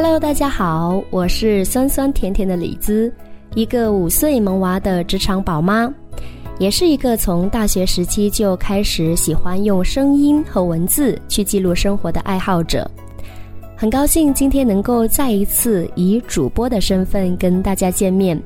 [0.00, 3.12] Hello，大家好，我是酸酸甜甜的李子，
[3.56, 5.92] 一个五岁萌娃的职场宝妈，
[6.60, 12.88] 也是一个从大学时期就开始喜欢用声音和文字去记录生活的爱好者。
[13.76, 18.40] 很高兴今天能够再一次以主播的身份跟大家见面。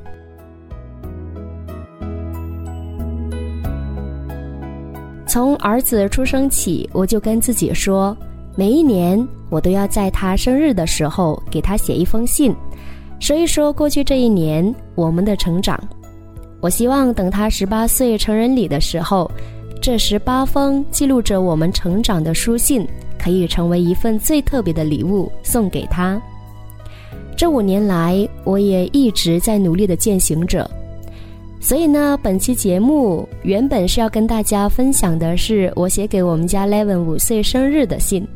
[5.26, 8.16] 从儿子出生起，我就跟自己说，
[8.54, 12.54] 每一年我都要在他生日的时候给他写一封信，
[13.18, 15.78] 说一说过去这一年我们的成长。
[16.60, 19.30] 我希望等他十八岁成人礼的时候，
[19.80, 22.86] 这十八封记录着我们成长的书信，
[23.18, 26.20] 可以成为一份最特别的礼物送给他。
[27.34, 30.70] 这五年来，我也一直在努力的践行着。
[31.64, 38.26] 所以呢，本期节目原本是要跟大家分享的是我写给我们家 Levin 五岁生日的信。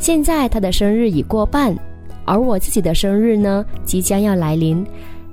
[0.00, 1.78] 现在他的生日已过半，
[2.24, 4.84] 而我自己的生日呢即将要来临，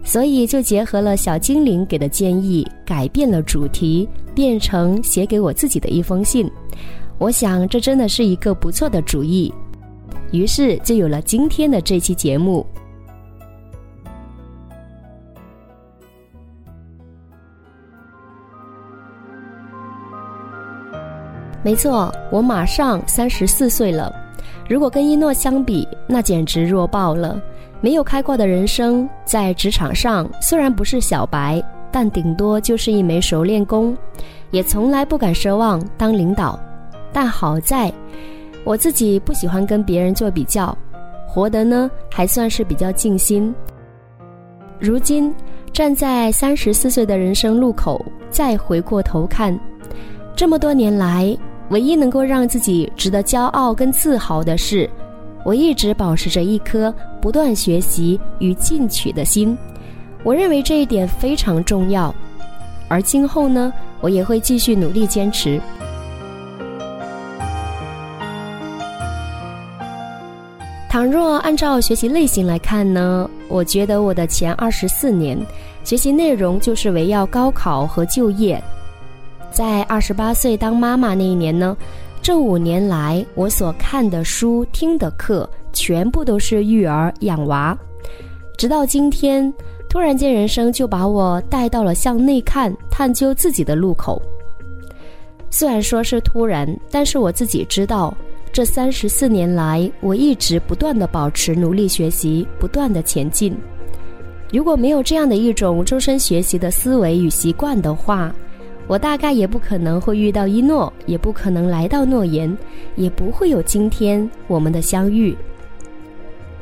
[0.04, 6.48] 所以就结合了小精灵给的建议，改变了主题，变成写给我自己的一封信。
[7.17, 9.52] 我想这真的是一个不错的主意，
[10.32, 12.64] 于是就有了今天的这期节目。
[21.66, 24.13] 没错，我马上三十四岁了。
[24.69, 27.41] 如果跟一诺相比，那简直弱爆了。
[27.81, 31.59] 没有开挂的人生，在职场上虽然不是小白，
[31.91, 33.97] 但顶多就是一枚熟练工，
[34.52, 36.59] 也从来不敢奢望当领导。
[37.11, 37.91] 但好在，
[38.63, 40.77] 我自己不喜欢跟别人做比较，
[41.27, 43.52] 活得呢还算是比较尽心。
[44.77, 45.33] 如今
[45.73, 49.59] 站在三十四岁的人生路口，再回过头看，
[50.36, 51.36] 这么多年来。
[51.69, 54.89] 唯一能够让自己值得骄傲跟自豪的是，
[55.44, 59.58] 我一直保持着一颗不断学习与进取的心。
[60.23, 62.14] 我认为这一点非常重要，
[62.87, 65.59] 而今后呢，我也会继续努力坚持。
[70.87, 75.37] 倘若按照学习类型来看呢，我觉得我的前二十四年
[75.83, 78.64] 学习内容就是围绕高考和就业。
[79.55, 81.77] 在二十八岁当妈妈那一年呢，
[82.21, 87.73] 这五年来我所看的书、听的课，全部都是育儿养娃。
[88.58, 89.52] 直到今天，
[89.88, 94.21] 突然间人生就把我带到了向内看、探究自己的路口。
[95.49, 98.14] 虽然说是突然，但是我自己知道，
[98.52, 103.55] 这三十四年来，我一直不断的保持努力学习，不断的前进。
[104.52, 108.36] 如果没有这样的一种终身学习的思维与习惯的话，
[108.88, 112.56] 我大概也不可能会遇到一诺，也不可能来到诺言，
[112.96, 115.36] 也不会有今天我们的相遇。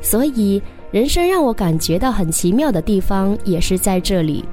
[0.00, 4.44] 所以，人生让我感觉到很奇妙的地方也是在这里。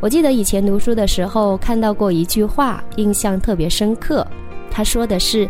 [0.00, 4.26] 我记得以前读书的时候看到过一句话，印象特别深刻。
[4.70, 5.48] 他说的是：“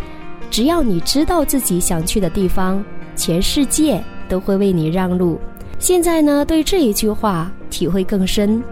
[0.50, 2.84] 只要你知道自己想去的地方，
[3.16, 5.38] 全世界都会为你让路。”
[5.78, 8.62] 现在呢，对这一句话体会更深。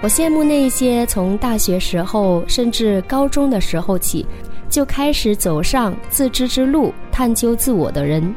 [0.00, 4.24] 我羡慕那些从大学时候甚至高中的时候起，
[4.70, 8.32] 就开始走上自知之路、探究自我的人。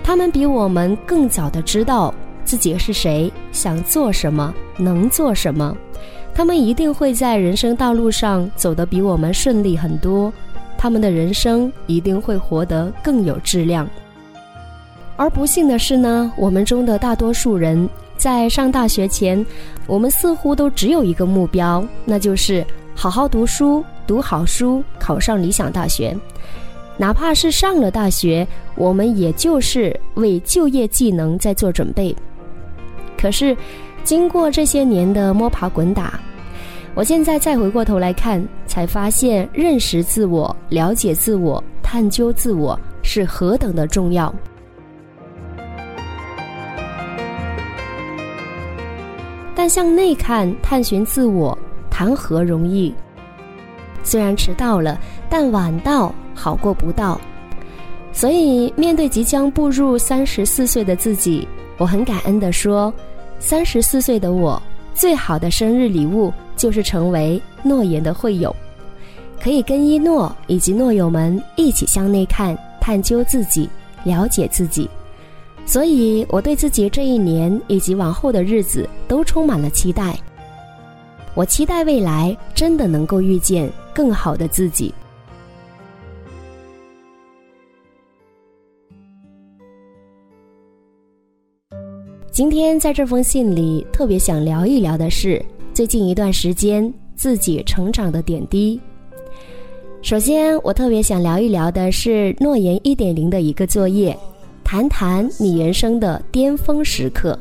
[0.00, 2.14] 他们比我们更早的知道
[2.44, 5.76] 自己是谁，想做什么，能做什么。
[6.32, 10.32] 他们一定会在人生道路上走得比我们顺利很多。
[10.78, 13.88] 他们的人生一定会活得更有质量。
[15.16, 17.88] 而不幸的是呢，我们中的大多数人。
[18.20, 19.44] 在上大学前，
[19.86, 22.62] 我们似乎都只有一个目标，那就是
[22.94, 26.14] 好好读书，读好书，考上理想大学。
[26.98, 32.14] 哪怕是上了大学，我们也就是为就业技能在做准备。
[33.16, 33.56] 可是，
[34.04, 36.20] 经过这些年的摸爬滚打，
[36.94, 44.30] 我现在再回过头来看，才发现认识自我、了解自我、探究自我是何等的重要。
[49.70, 51.56] 向内看、探寻自我，
[51.88, 52.92] 谈何容易？
[54.02, 57.20] 虽然迟到了，但晚到好过不到。
[58.12, 61.46] 所以，面对即将步入三十四岁的自己，
[61.78, 62.92] 我很感恩地说
[63.38, 64.60] ：“三十四岁的我，
[64.92, 68.54] 最好的生日礼物就是成为诺言的会友，
[69.40, 73.70] 可以跟一诺以及诺友们一起向内看、探究自己、
[74.02, 74.90] 了解自己。”
[75.70, 80.18] 所以我对自己这一年以及往后的日子都充满了期待。
[81.32, 84.92] 我期待未来真的能够遇见更好的自己。
[92.32, 95.40] 今天在这封信里特别想聊一聊的是
[95.72, 98.80] 最近一段时间自己成长的点滴。
[100.02, 104.18] 首先我特别想聊一聊的是诺言一点零的一个作业。
[104.72, 107.36] 谈谈你人生的巅峰时刻。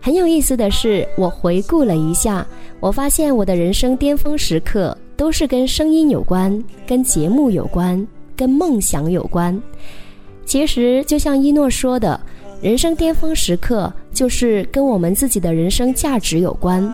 [0.00, 2.44] 很有意思的是，我回顾了一下，
[2.80, 8.04] 我发现我的人生巅峰时刻都是跟声音有关、跟节目有关、
[8.34, 9.56] 跟梦想有关。
[10.44, 12.20] 其实，就像一诺说的。
[12.60, 16.92] 人生巅峰时刻就是跟我们自己的人生价值有关，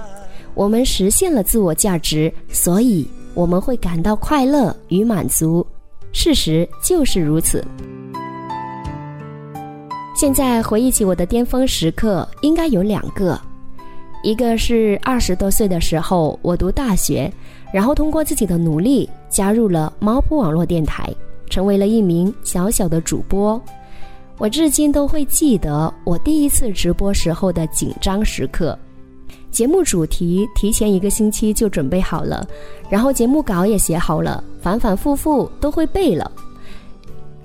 [0.52, 5.66] 我们实现了自我价值，所以我们会感到快乐与满足。
[6.12, 7.64] 事实就是如此。
[10.18, 13.40] 现在回忆起我的巅峰时刻，应该有两个，
[14.24, 17.32] 一个是二十多岁的时候，我读大学，
[17.72, 21.08] 然后通过自己的努力加入了猫扑网络电台，
[21.48, 23.62] 成为了一名小小的主播。
[24.38, 28.76] 我至今都会记得我第一次直播时候的紧张时刻，
[29.52, 32.44] 节目主题提前一个星期就准备好了，
[32.90, 36.28] 然后节目稿也写好了，反反复复都会背了。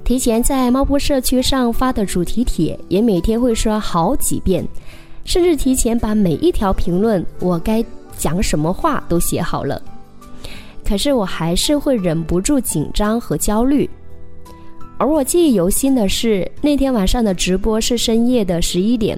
[0.04, 4.68] 提前在猫扑社区上发的主题帖也每天会刷好几遍，
[5.24, 7.84] 甚至提前把每一条评论我该
[8.18, 9.82] 讲什么话都写好了。
[10.86, 13.90] 可是我还是会忍不住紧张和焦虑。
[14.98, 19.18] 而我记忆犹新的是，那天晚上的直播是深夜的十一点，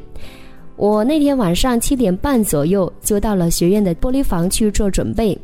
[0.76, 5.38] 我那天晚上七点半左右就到了学院的玻璃房去做准备，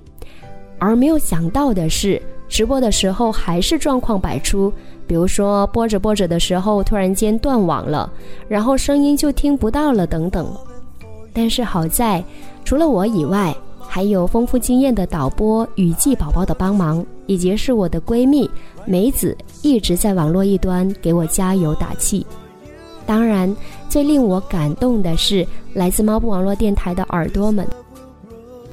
[0.77, 4.71] 而没有想到的是，直播的时候还是状况百出，
[5.07, 8.11] 比如说播着播着的时候突然间断网了，
[8.49, 10.53] 然后声音就听不到了等等。
[11.31, 12.21] 但是好在，
[12.65, 18.49] 除了我以外，还有丰富经验的导播雨季宝宝的帮忙，以及是我的闺蜜。
[18.83, 22.25] 梅子一直在网络一端给我加油打气。
[23.05, 23.55] 当然，
[23.87, 27.65] 最令我感动的是来自猫步网络电台的耳朵们。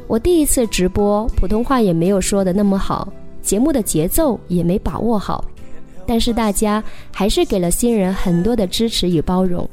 [0.08, 3.06] 我第一次直播，普通话也没有说的那么好，
[3.43, 5.44] 节目的节奏也没把握好，
[6.06, 6.82] 但是大家
[7.12, 9.69] 还是给了新人很多的支持与包容。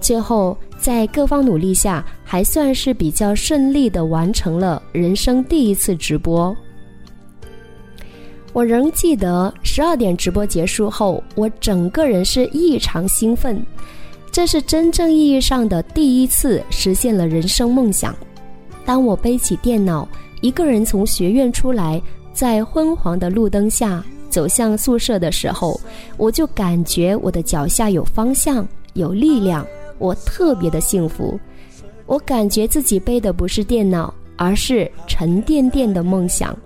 [0.00, 6.56] 最后，在各方努力下，还算是比较顺利的完成了人生第一次直播。
[8.52, 13.64] 我仍记得十二点直播结束后，我整个人是异常兴奋，
[14.32, 18.16] 这是真正意义上的第一次实现了人生梦想。
[18.84, 20.08] 当我背起电脑，
[20.40, 22.00] 一个人从学院出来，
[22.38, 24.00] 在昏黄的路灯下
[24.30, 25.80] 走向宿舍的时候，
[26.16, 29.66] 我就感觉我的脚下有方向，有力量，
[29.98, 31.36] 我特别的幸福。
[32.06, 36.56] 我感觉自己背的不是电脑，而是沉甸甸的梦想。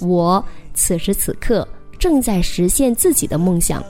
[0.00, 0.44] 我。
[0.74, 1.64] 此时此刻
[1.96, 3.80] 正在实现自己的梦想。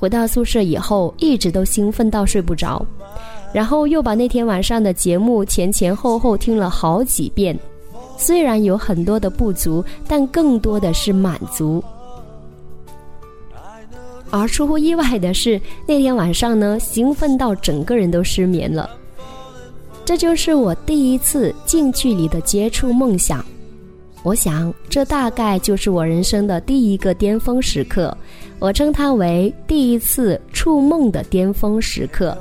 [0.00, 2.84] 回到宿舍以后，一直都兴奋到睡不着，
[3.52, 7.56] 然后又把那天晚上的节目前前后后听了好几遍。
[8.18, 11.82] 虽然有很多的不足，但更多的是满足。
[14.30, 18.90] 而出乎意外的是，那天晚上呢，兴奋到整个人都失眠了。
[20.04, 23.42] 这就是我第一次近距离的接触梦想。
[24.22, 28.14] 我想，这大概就是我人生的第一个巅峰时刻，
[28.58, 32.36] 我称它为第一次触梦的巅峰时刻。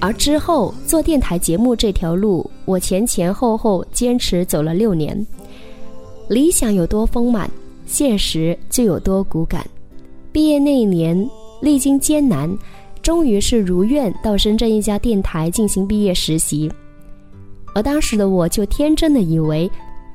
[0.00, 5.26] 而之后做电台节目这条路，我前前后后坚持走了六年。
[6.28, 7.50] 理想有多丰满，
[7.86, 9.66] 现实就有多骨感。
[10.30, 11.28] 毕业那一年，
[11.60, 12.48] 历经艰难，
[13.02, 16.70] 终于是如愿到深圳一家电台进行毕业实习。
[17.74, 19.68] 而当时的我就天真的以为，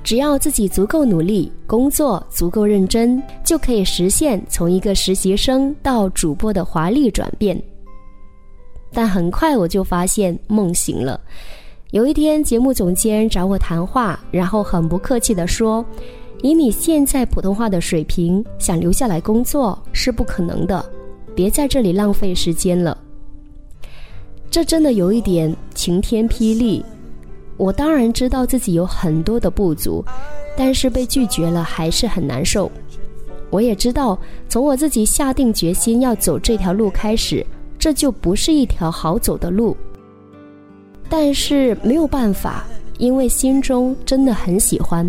[0.04, 7.62] 只要自己足够努力，工作足够认真，就可以实现从一个实习生到主播的华丽转变。
[8.94, 11.20] 但很快我就发现梦醒了。
[11.92, 15.86] 有一天，节目总监找我谈话，然后很不客气地说
[16.42, 20.84] ：“以你现在普通话的水平，想留下来工作是不可能的，
[21.36, 22.98] 别在这里浪费时间了。”
[24.50, 26.84] 这真的有一点晴天霹雳。
[27.58, 30.04] 我当然知道自己有很多的不足，
[30.58, 32.72] 但是被拒绝了还是很难受。
[33.52, 34.18] 我也知道，
[34.50, 37.46] 从我自己下定决心要走这条路开始，
[37.84, 39.76] 这就不是一条好走的路。
[41.10, 42.64] 但是没有办法，
[42.98, 45.06] 因为心中真的很喜欢。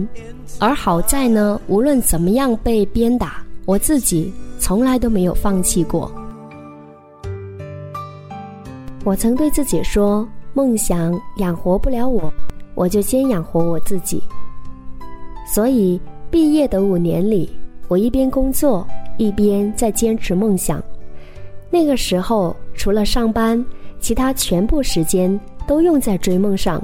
[0.58, 6.10] 而好在呢，无论怎么样被鞭打，我自己从来都没有放弃过。
[9.04, 10.28] 我曾对自己说。
[10.56, 12.32] 梦想养活不了我，
[12.76, 14.22] 我就先养活我自己。
[15.52, 16.00] 所以
[16.30, 17.50] 毕业的五年里，
[17.88, 20.80] 我一边工作，一边在坚持梦想。
[21.70, 23.64] 那个时候除了上班，
[24.00, 26.82] 其他全部时间都用在追梦上。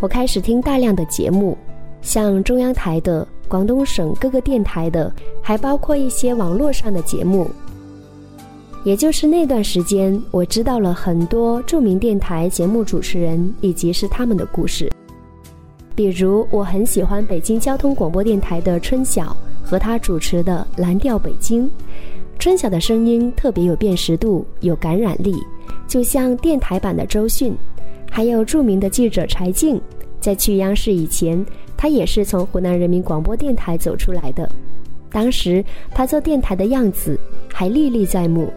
[0.00, 1.56] 我开始听大量的节目，
[2.02, 7.50] 像中央台的、广东省各个电台的，还包括一些网络上的节目。
[8.84, 14.92] 也就是那段时间，我知道了很多著名电台节目主持人以及是他们的故事。
[15.94, 21.66] 比如，我很喜欢北京交通广播电台的春晓和他主持的《蓝调北京》。
[22.38, 25.34] 春晓的声音特别有辨识度，有感染力，
[25.88, 27.56] 就像电台版的周迅。
[28.10, 29.80] 还有著名的记者柴静，
[30.20, 31.44] 在去央视以前，
[31.76, 34.48] 他也是从湖南人民广播电台走出来的。
[35.10, 37.18] 当时他做电台的样子
[37.52, 38.52] 还历历在目。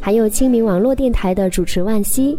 [0.00, 2.36] 还有清明网络电台的主持万茜，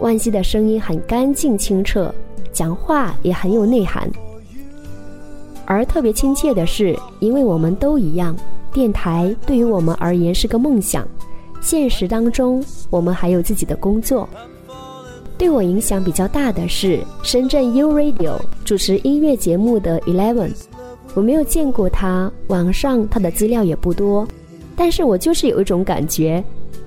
[0.00, 2.12] 万茜的声音很干净清澈，
[2.52, 4.10] 讲话也很有内涵。
[5.64, 8.36] 而特别亲切的是，因为我们都一样，
[8.72, 11.06] 电台对于我们而言是个梦想。
[11.60, 14.28] 现实当中，我们还有自己的工作。
[15.36, 20.52] 对我影响比较大的是深圳 U Radio 主持音乐节目的 Eleven，
[21.14, 24.26] 我没有见过他，网上他的资料也不多，
[24.76, 26.42] 但是我就是有一种感觉，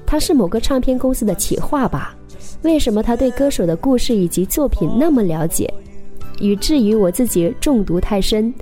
[0.05, 2.15] 他是某个唱片公司的企划吧？
[2.63, 5.73] 为什么他对歌手的故事以及作品那么了解，
[6.39, 8.53] 以至于我自己中毒太深？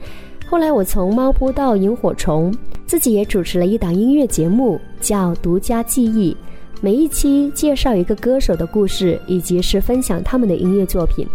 [0.49, 2.51] 后来我从猫扑到萤火虫，
[2.87, 6.33] 自己也主持了一档音乐节目，叫《独家记忆》。
[6.81, 11.27] 每一期介绍一个歌手的故事，以及是分享他们的音乐作品。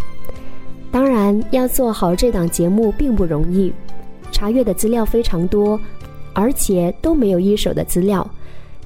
[0.90, 3.73] 当然，要做好这档节目并不容易，
[4.33, 5.78] 查阅的资料非常多，
[6.33, 8.28] 而且都没有一手的资料，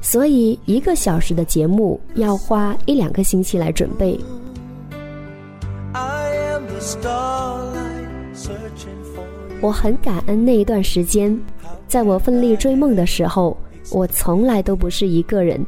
[0.02, 4.20] 所以一个小时的节目要花一两个星期来准备。
[5.94, 6.80] I am the
[9.60, 11.36] 我很感恩那一段时间，
[11.88, 13.56] 在我奋力追梦的时候，
[13.90, 15.64] 我从来都不是一个人。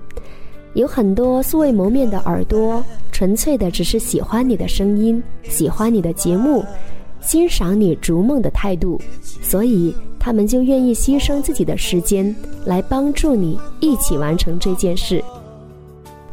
[0.75, 6.65] 有很多素未谋面的耳朵，纯粹的只是喜欢你的声音，喜欢你的节目，
[7.21, 9.01] 欣赏你逐梦的态度，
[9.43, 12.33] 所以他们就愿意牺牲自己的时间
[12.65, 15.21] 来帮助你一起完成这件事。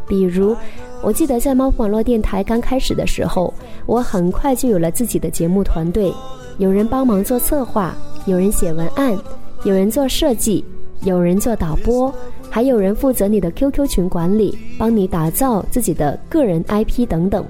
[0.08, 0.56] 比如，
[1.04, 3.54] 我记得在猫网络电台刚开始的时候，
[3.86, 6.14] 我很快就有了自己的节目团队，
[6.58, 9.18] 有人帮忙做策划，有人写文案，
[9.64, 10.64] 有人做设计，
[11.04, 12.14] 有人做导播。
[12.50, 17.46] 还有人负责你的 QQ 群管理，帮你打造自己的个人 IP 等等。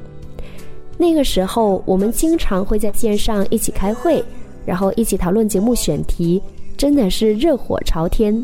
[0.97, 4.23] 那个时候，我们经常会在线上一起开会，
[4.65, 6.41] 然后一起讨论节目选题，
[6.75, 8.43] 真的是热火朝天。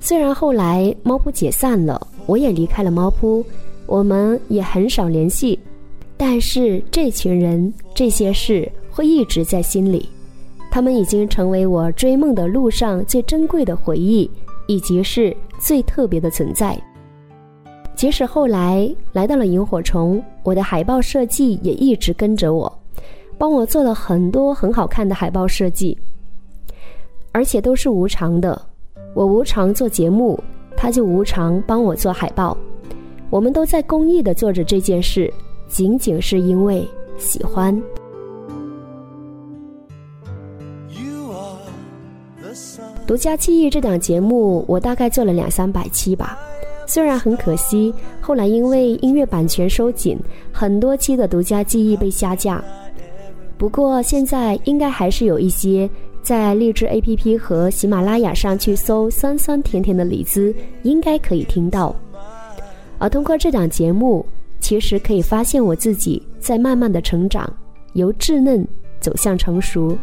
[0.00, 3.44] 虽然后来猫扑解散了，我也离开了猫扑，
[3.84, 5.58] 我们也很少联系，
[6.16, 10.08] 但是这群人、这些事会一直在心里，
[10.70, 14.30] 他们已经成为我追梦的路上最珍贵的回忆。
[14.68, 16.80] 以及是最特别的存在。
[17.96, 22.72] 即使后来来到了萤火虫，我的海报设计也一直跟着我，
[23.36, 25.98] 帮我做了很多很好看的海报设计，
[27.32, 28.58] 而且都是无偿的。
[29.14, 30.40] 我无偿做节目，
[30.82, 32.58] 他就无偿帮我做海报。
[33.30, 35.32] 我们都在公益的做着这件事，
[35.68, 36.84] 仅仅是因为
[37.16, 37.80] 喜欢。
[43.06, 46.36] 独家记忆这档节目，我大概做了两三百期吧。
[46.84, 50.18] 虽然很可惜，后来因为音乐版权收紧，
[50.50, 52.60] 很多期的独家记忆被下架。
[53.56, 55.88] 不过现在应该还是有一些
[56.22, 61.94] 在荔枝 APP 和喜马拉雅上去搜“酸酸甜甜的李子”，应该可以听到。
[62.98, 64.24] 而通过这档节目，
[64.60, 67.52] 其实可以发现我自己在慢慢的成长，
[67.94, 68.64] 由稚嫩
[69.00, 69.98] 走向成熟。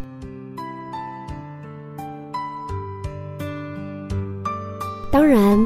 [5.10, 5.58] 当然，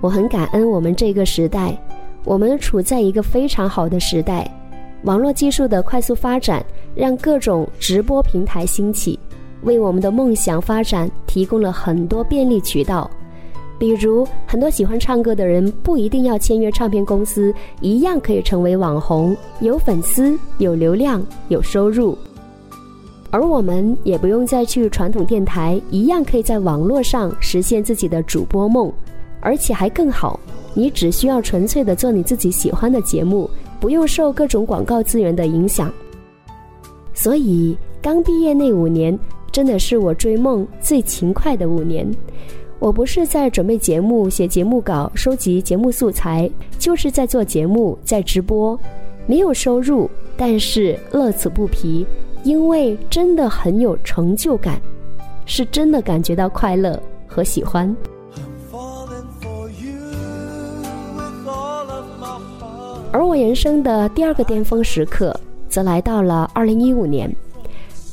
[0.00, 1.80] 我很感恩我们这个时代，
[2.24, 4.50] 我们处在一个非常好的时代，
[5.04, 6.64] 网络技术的快速发展
[6.96, 9.16] 让各种直播平台兴起，
[9.62, 13.10] 为我们的梦想发展提供了很多便利渠道。
[13.78, 22.16] 比如，很多喜欢唱歌的人不一定要签约唱片公司，一样可以成为网红，有粉丝、有流量、有收入。
[23.30, 28.92] 而我们也不用再去传统电台，一样可以在网络上实现自己的主播梦，
[29.40, 30.38] 而且还更好。
[30.74, 33.48] 你只需要纯粹的做你自己喜欢的节目，
[33.80, 35.90] 不用受各种广告资源的影响。
[37.14, 39.18] 所以，刚毕业那五年
[39.52, 42.08] 真的是我追梦最勤快的五年。
[42.78, 48.78] 我不是在准备节目、写节目稿、收集节目素材，就是在做节目、在直播，
[49.26, 52.06] 没有收入，但是乐此不疲。
[52.42, 54.80] 因为真的很有成就感，
[55.44, 57.94] 是真的感觉到快乐和喜欢。
[63.12, 65.38] 而我人生的第二个巅峰时刻，
[65.68, 67.30] 则来到了二零一五年。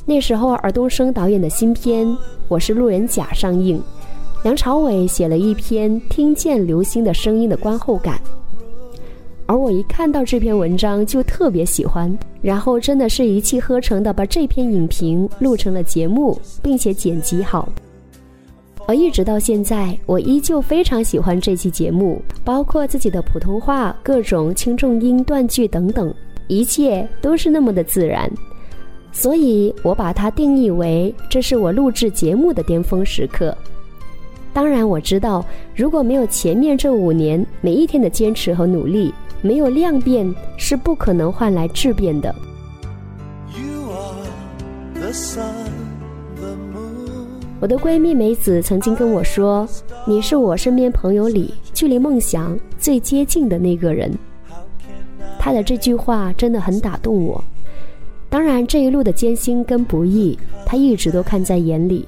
[0.08, 2.06] 那时候，尔冬升导演的新片
[2.48, 3.78] 《我是路人甲》上映，
[4.42, 8.18] 梁朝伟写了一篇《听见流星的声音》的观后感。
[9.44, 17.68] 而我一看到这篇文章就特别喜欢，然后真的是一气呵成的把这篇影评录成了节目，并且剪辑好。
[18.86, 26.10] 而一直到现在，我依旧非常喜欢这期节目，包括自己的普通话、各种轻重音、断句等等，
[26.46, 28.26] 一切都是那么的自然。
[29.18, 33.52] 所以我把它定义为这是我录制节目的巅峰时刻。
[34.52, 35.44] 当然，我知道
[35.74, 39.12] 如果没有前面这五年每一天的坚持和努力。
[39.40, 42.34] 没有量变是不可能换来质变的。
[47.60, 49.64] 我的闺蜜梅子曾经跟我说
[50.04, 54.12] ：“你是我身边朋友里距离梦想最接近的那个人。”
[55.38, 57.42] 她的这句话真的很打动我。
[58.30, 62.06] 当然，这一路的艰辛跟不易，他一直都看在眼里。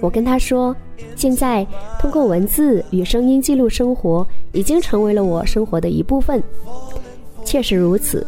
[0.00, 0.74] 我跟他说。
[1.14, 1.66] 现在
[2.00, 6.40] 通过文字与声音记录生活，已经成为了我生活的一部分。
[7.44, 8.24] 确实如此，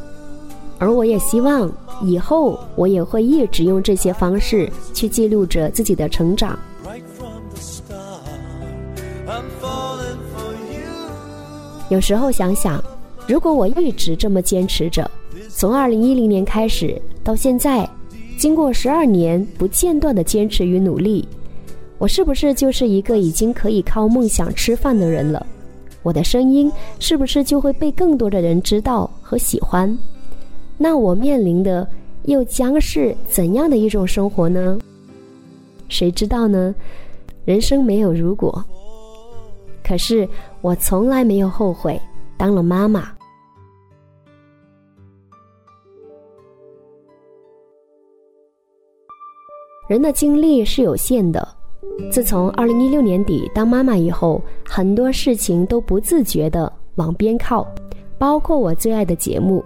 [0.79, 1.71] 而我也希望
[2.03, 6.59] 以后我也会一直用这些方式去记录着自己的成长。
[11.89, 12.83] 有时候想想，
[13.29, 15.09] 如果我一直这么坚持着，
[15.49, 17.89] 从二零一零年开始到现在，
[18.39, 21.27] 经过十二年不间断的坚持与努力。
[21.99, 25.47] 我是不是就是一个已经可以靠梦想吃饭的人了？
[26.03, 29.97] 我的声音是不是就会被更多的人知道和喜欢？
[30.79, 31.87] 那我面临的
[32.23, 34.79] 又将是怎样的一种生活呢？
[35.89, 36.75] 谁知道呢？
[37.45, 38.65] 人生没有如果。
[39.85, 40.27] 可是
[40.63, 42.01] 我从来没有后悔
[42.39, 43.13] 当了妈妈。
[49.91, 51.49] 人的精力是有限的。
[52.13, 57.67] 自从二零一六年底当妈妈以后，很多事情都不自觉的往边靠，
[58.17, 59.65] 包括我最爱的节目。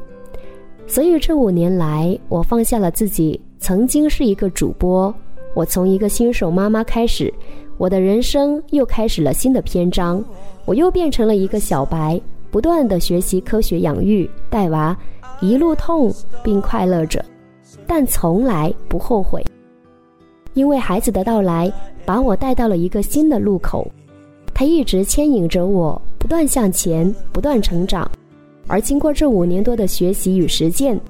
[0.87, 5.14] 所以这五年来，我放下了自己曾经是一个主播，
[5.52, 7.30] 我从一个新手妈妈开始，
[7.76, 10.24] 我的人生又开始了新的篇章。
[10.64, 12.18] 我又变成了一个小白，
[12.50, 14.96] 不断的学习科学养育带娃，
[15.42, 16.10] 一路痛
[16.42, 17.22] 并快乐着，
[17.87, 19.44] 但从来不后悔，
[20.55, 21.73] 因为孩子的到来。
[22.07, 23.90] 把我带到了一个新的路口，
[24.53, 28.07] 他一直牵引着我，不断向前，不断成长。
[28.67, 31.01] 而经过这五年多的学习与实践，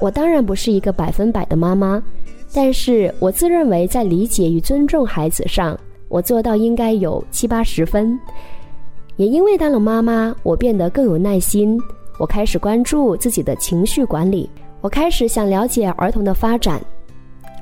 [0.00, 2.02] 我当然不是一个百分百的妈妈，
[2.52, 8.18] 但是我自认为在理解与尊重孩子上，我做到应该有七八十分。
[9.14, 11.80] 也因为当了妈妈，我变得更有耐心，
[12.18, 16.84] 我开始关注自己的情绪管理，我开始想了解儿童的发展。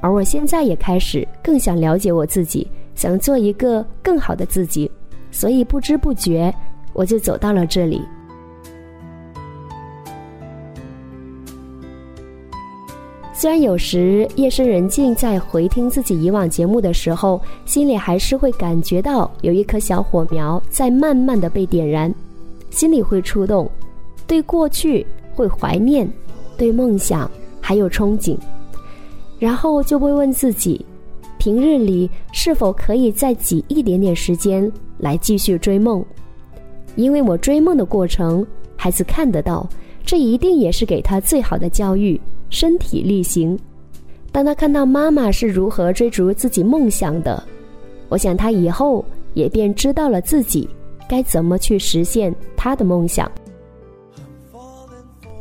[0.03, 4.91] 而我现在也开始更想了解我自己，想做一个更好的自己，
[5.31, 6.53] 所以不知不觉
[6.93, 8.03] 我就走到了这里。
[13.33, 22.13] 虽然有时夜深人静，在回听自己以往节目的时候，心里还是会感觉到有一颗小火苗在慢慢的被点燃，
[22.71, 23.71] 心里会触动，
[24.27, 26.09] 对过去会怀念，
[26.57, 28.37] 对梦想还有憧憬。
[29.43, 30.87] 然后就会问自己，
[31.37, 36.01] 平日里是否可以再挤一点点时间来继续追梦？
[36.95, 39.69] 因为我追梦的过程，孩子看得到，
[40.07, 43.59] 这一定也是给他最好的教育，身体力行。
[44.31, 47.43] 当他看到妈妈是如何追逐自己梦想的，
[48.11, 50.69] 我想他以后也便知道了自己
[51.09, 53.29] 该怎么去实现他的梦想。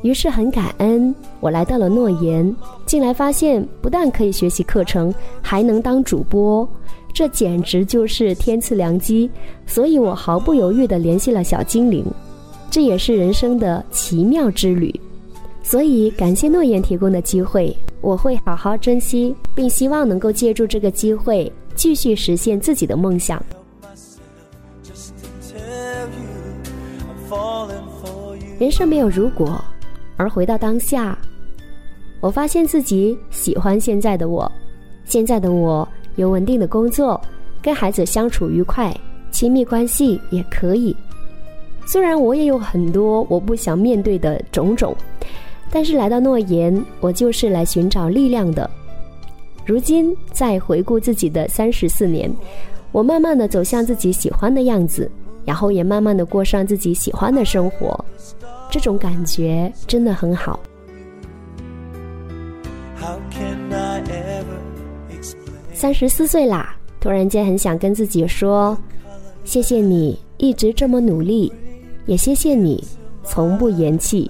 [0.01, 2.55] 于是很感恩，我来到了诺言，
[2.91, 6.67] 进来发现不但可以学习课程，还能当主播，
[7.13, 9.31] 这简直就是天赐良机。
[9.65, 12.05] 所以我毫不犹豫地联系了小精灵，
[12.69, 14.93] 这也是人生的奇妙之旅。
[15.63, 23.41] 所以感谢诺言提供的机会，我会好好珍惜，并希望能够借助这个机会继续实现自己的梦想。
[28.59, 29.63] 人生没有如果。
[30.17, 31.17] 而回到当下，
[32.21, 34.49] 我发现自己喜欢现在的我。
[35.03, 37.19] 现在的我有稳定的工作，
[37.61, 38.95] 跟孩子相处愉快，
[39.31, 40.95] 亲密关系也可以。
[41.85, 44.95] 虽然我也有很多我不想面对的种种，
[45.71, 48.69] 但是来到诺言，我就是来寻找力量的。
[49.65, 52.31] 如今在回顾自己的三十四年，
[52.91, 55.09] 我慢慢的走向自己喜欢的样子，
[55.43, 58.05] 然后也慢慢的过上自己喜欢的生活。
[58.69, 60.59] 这种感觉真的很好。
[65.73, 68.77] 三十四岁啦，突然间很想跟自己说：
[69.43, 71.51] 谢谢你一直这么努力，
[72.05, 72.83] 也谢谢你
[73.23, 74.29] 从不言弃。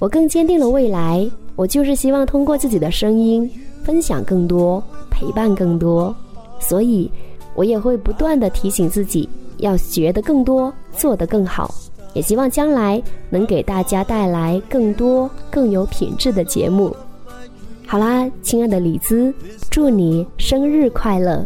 [0.00, 3.48] 我更坚定了未来，我就是希望通过自己的声音
[3.84, 6.14] 分享更多，陪伴更多，
[6.58, 7.08] 所以
[7.54, 11.72] 我也会不断的提醒自己要学得更多，做得更好，
[12.14, 16.96] 也希望将来能给大家带来更多更有品质的节目。
[17.90, 19.34] 好啦，亲爱的李兹，
[19.68, 21.44] 祝你生日快乐！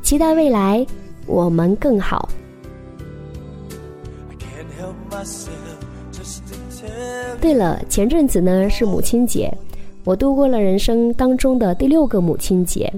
[0.00, 0.82] 期待未来
[1.26, 2.26] 我们更好。
[7.38, 9.54] 对了，前阵子呢是母亲节，
[10.04, 12.90] 我度过了人生当中的第六个母亲节。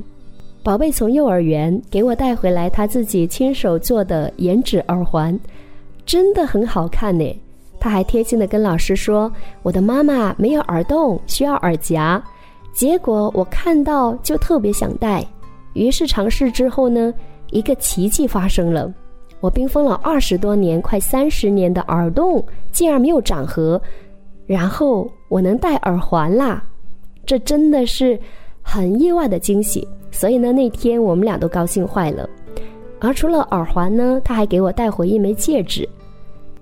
[0.62, 5.36] 宝贝从幼儿园给我带回来他自己亲手做的颜值耳环，
[6.04, 7.36] 真的很好看呢。
[7.80, 9.28] 他还贴心的跟老师说
[9.64, 12.22] ：“我的妈妈没有耳洞，需要耳夹。”
[12.76, 15.26] 结果我看到就特别想戴，
[15.72, 17.12] 于是尝试之后呢，
[17.50, 18.92] 一个奇迹发生了，
[19.40, 23.80] 我冰封了二十多年、快三十年的耳洞竟然没有长合，
[24.44, 26.62] 然后我能戴耳环啦，
[27.24, 28.20] 这真的是
[28.60, 29.88] 很意外的惊喜。
[30.10, 32.28] 所以呢，那天我们俩都高兴坏了。
[33.00, 35.88] 而除了耳环呢，他还给我带回一枚戒指，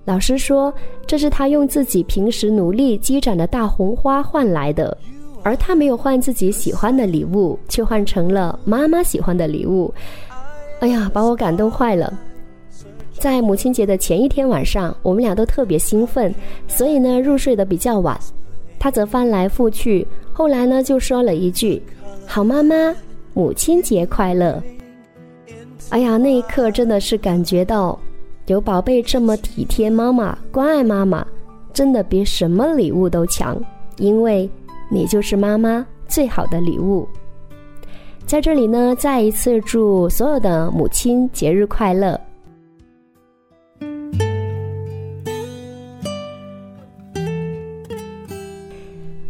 [0.05, 0.73] 老师说
[1.05, 4.97] 这是他用自己平时努力积攒的大红花换来的。
[5.45, 9.93] 而他没有换自己喜欢的礼物，却换成了妈妈喜欢的礼物。
[10.79, 12.11] 哎呀，把我感动坏了！
[13.19, 16.33] 在母亲节的前一天晚上，我们俩都特别兴奋，
[16.67, 18.19] 所以呢入睡得比较晚。
[18.79, 21.79] 他则翻来覆去，后来呢就说了一句
[22.25, 22.75] ：“好妈妈，
[23.35, 24.59] 母亲节快乐。”
[25.89, 27.99] 哎呀，那一刻真的是感觉到，
[28.47, 31.23] 有宝贝这么体贴妈妈、关爱妈妈，
[31.71, 33.55] 真的比什么礼物都强，
[33.97, 34.49] 因为。
[34.95, 37.05] 你就是妈妈最好的礼物。
[38.25, 42.17] 在这里呢，再一次祝所有的母亲节日快乐。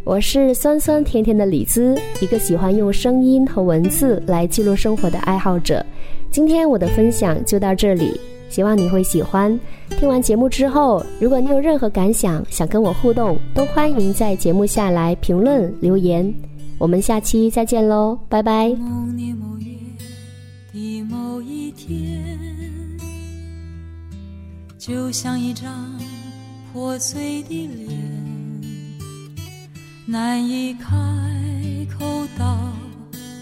[0.04, 5.84] 我是酸酸甜甜的李子，一个喜欢用声音和文字来记录生活的爱好者。
[6.30, 8.22] 今天我的分享就到这里。
[8.56, 9.60] 希望你会喜欢。
[10.00, 16.34] 听完节目之后，如果你有任何感想，想跟我互动，都欢迎在节目下来评论留言。
[16.78, 18.70] 我们下期再见喽，拜拜。
[18.70, 19.66] 某年某月
[20.72, 22.40] 的某一天，
[24.78, 25.70] 就像一张
[26.72, 27.90] 破碎的脸，
[30.06, 30.96] 难以开
[32.00, 32.06] 口
[32.40, 32.58] 道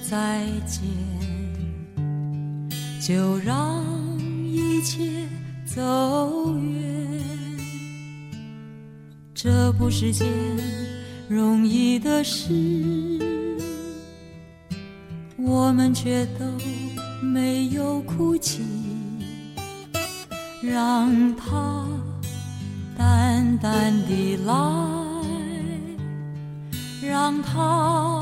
[0.09, 0.81] 再见，
[2.99, 4.12] 就让。
[4.53, 4.99] 一切
[5.65, 5.81] 走
[6.59, 7.09] 远，
[9.33, 10.27] 这不是件
[11.27, 12.53] 容易的事，
[15.37, 16.45] 我们却都
[17.19, 18.61] 没有哭泣，
[20.61, 21.87] 让它
[22.95, 24.53] 淡淡的来，
[27.01, 28.21] 让它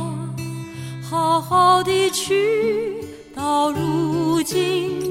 [1.02, 3.04] 好好的去，
[3.36, 5.11] 到如今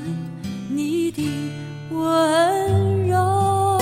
[0.81, 1.21] 你的
[1.91, 3.77] 温柔。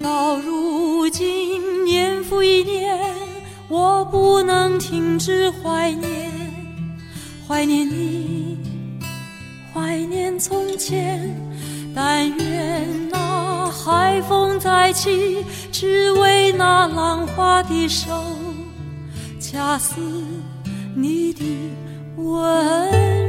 [0.00, 2.98] 到如今年复一年，
[3.68, 6.28] 我不能停止怀念，
[7.46, 8.58] 怀念你。
[9.72, 11.34] 怀念从前，
[11.94, 13.08] 但愿
[13.72, 18.10] 海风再起，只为那浪花的手，
[19.40, 19.96] 恰似
[20.94, 21.42] 你的
[22.16, 23.21] 吻。